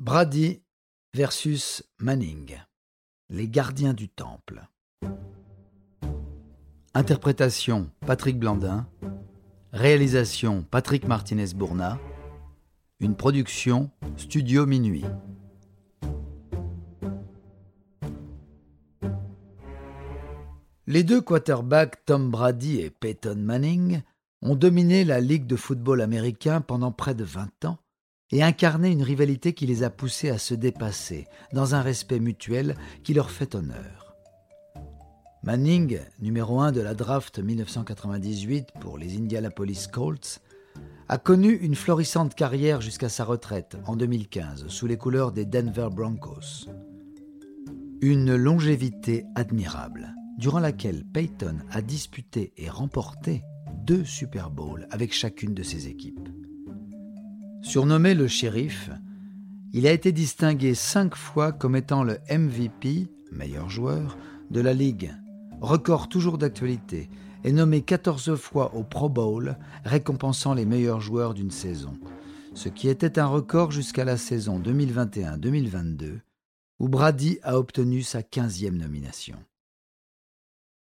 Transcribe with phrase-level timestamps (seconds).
[0.00, 0.62] Brady
[1.12, 2.56] versus Manning,
[3.28, 4.66] les gardiens du temple.
[6.94, 8.88] Interprétation Patrick Blandin.
[9.74, 11.98] Réalisation Patrick Martinez-Bourna.
[13.00, 15.04] Une production Studio Minuit.
[20.86, 24.00] Les deux quarterbacks Tom Brady et Peyton Manning
[24.40, 27.79] ont dominé la Ligue de football américain pendant près de 20 ans
[28.32, 32.76] et incarné une rivalité qui les a poussés à se dépasser dans un respect mutuel
[33.02, 34.14] qui leur fait honneur.
[35.42, 40.40] Manning, numéro 1 de la draft 1998 pour les Indianapolis Colts,
[41.08, 45.88] a connu une florissante carrière jusqu'à sa retraite en 2015 sous les couleurs des Denver
[45.90, 46.68] Broncos.
[48.02, 53.42] Une longévité admirable, durant laquelle Peyton a disputé et remporté
[53.84, 56.28] deux Super Bowls avec chacune de ses équipes.
[57.62, 58.90] Surnommé le shérif,
[59.72, 64.16] il a été distingué cinq fois comme étant le MVP, meilleur joueur,
[64.50, 65.14] de la Ligue,
[65.60, 67.10] record toujours d'actualité,
[67.44, 71.98] et nommé 14 fois au Pro Bowl, récompensant les meilleurs joueurs d'une saison,
[72.54, 76.20] ce qui était un record jusqu'à la saison 2021-2022,
[76.80, 79.36] où Brady a obtenu sa 15e nomination.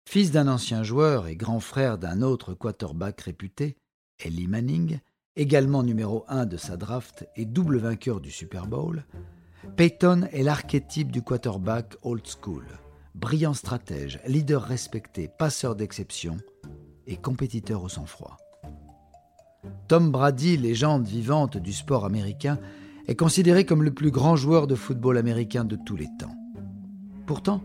[0.08, 3.78] Fils d'un ancien joueur et grand frère d'un autre quarterback réputé,
[4.20, 5.00] Eli Manning,
[5.36, 9.05] également numéro 1 de sa draft et double vainqueur du Super Bowl,
[9.75, 12.66] Peyton est l'archétype du quarterback old school,
[13.16, 16.38] brillant stratège, leader respecté, passeur d'exception
[17.08, 18.38] et compétiteur au sang-froid.
[19.88, 22.59] Tom Brady, légende vivante du sport américain,
[23.08, 26.36] est considéré comme le plus grand joueur de football américain de tous les temps.
[27.25, 27.61] Pourtant,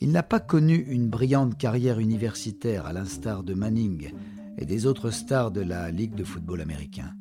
[0.00, 4.12] il n'a pas connu une brillante carrière universitaire à l'instar de Manning,
[4.58, 7.14] et des autres stars de la Ligue de football américain.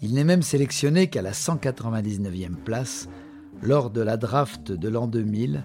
[0.00, 3.08] Il n'est même sélectionné qu'à la 199e place
[3.62, 5.62] lors de la draft de l'an 2000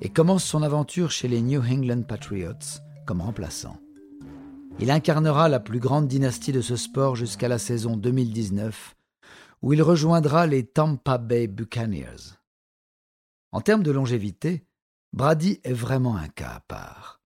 [0.00, 3.78] et commence son aventure chez les New England Patriots comme remplaçant.
[4.78, 8.94] Il incarnera la plus grande dynastie de ce sport jusqu'à la saison 2019
[9.62, 12.36] où il rejoindra les Tampa Bay Buccaneers.
[13.52, 14.66] En termes de longévité,
[15.12, 17.22] Brady est vraiment un cas à part.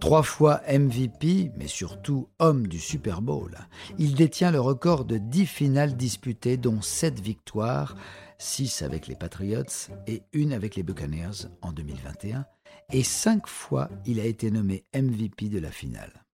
[0.00, 3.58] Trois fois MVP, mais surtout homme du Super Bowl,
[3.98, 7.96] il détient le record de dix finales disputées, dont sept victoires,
[8.38, 12.46] six avec les Patriots et une avec les Buccaneers en 2021,
[12.92, 16.24] et cinq fois il a été nommé MVP de la finale.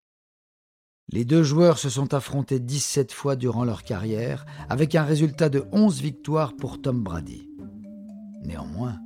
[1.10, 5.64] Les deux joueurs se sont affrontés 17 fois durant leur carrière, avec un résultat de
[5.72, 7.48] 11 victoires pour Tom Brady.
[8.42, 8.98] Néanmoins,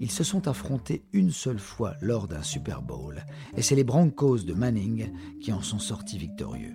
[0.00, 3.24] ils se sont affrontés une seule fois lors d'un Super Bowl,
[3.56, 6.74] et c'est les Broncos de Manning qui en sont sortis victorieux.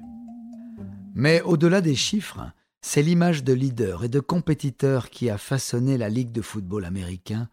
[1.15, 2.51] Mais au-delà des chiffres,
[2.81, 7.47] c'est l'image de leader et de compétiteur qui a façonné la Ligue de football américain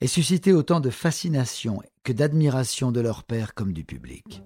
[0.00, 4.42] et suscité autant de fascination que d'admiration de leur père comme du public.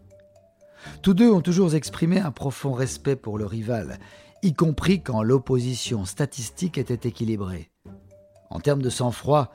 [1.02, 3.98] Tous deux ont toujours exprimé un profond respect pour le rival,
[4.42, 7.70] y compris quand l'opposition statistique était équilibrée.
[8.50, 9.52] En termes de sang-froid,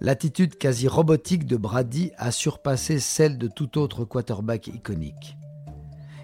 [0.00, 5.36] L'attitude quasi robotique de Brady a surpassé celle de tout autre quarterback iconique.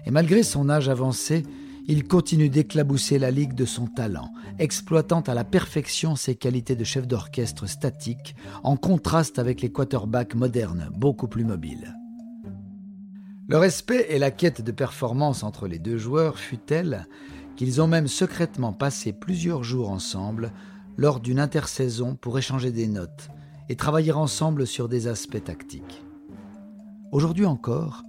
[0.05, 1.43] Et malgré son âge avancé,
[1.87, 6.83] il continue d'éclabousser la ligue de son talent, exploitant à la perfection ses qualités de
[6.83, 11.95] chef d'orchestre statique, en contraste avec les quarterbacks modernes, beaucoup plus mobiles.
[13.47, 17.07] Le respect et la quête de performance entre les deux joueurs fut telle
[17.55, 20.51] qu'ils ont même secrètement passé plusieurs jours ensemble
[20.95, 23.29] lors d'une intersaison pour échanger des notes,
[23.69, 26.03] et travailler ensemble sur des aspects tactiques.
[27.11, 28.03] Aujourd'hui encore,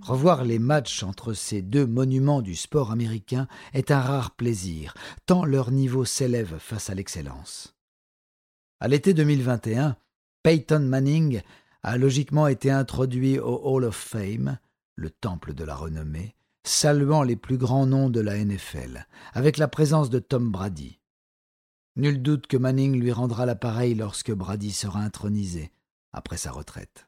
[0.00, 4.94] revoir les matchs entre ces deux monuments du sport américain est un rare plaisir,
[5.26, 7.74] tant leur niveau s'élève face à l'excellence.
[8.80, 9.96] À l'été 2021,
[10.42, 11.40] Peyton Manning
[11.82, 14.58] a logiquement été introduit au Hall of Fame,
[14.96, 19.68] le temple de la renommée, saluant les plus grands noms de la NFL, avec la
[19.68, 20.98] présence de Tom Brady.
[21.98, 25.72] Nul doute que Manning lui rendra l'appareil lorsque Brady sera intronisé
[26.12, 27.06] après sa retraite.